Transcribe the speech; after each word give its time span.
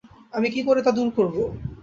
আমি 0.33 0.47
কী 0.53 0.61
করে 0.63 0.81
তা 0.83 0.91
দূর 0.91 1.09
করব? 1.17 1.35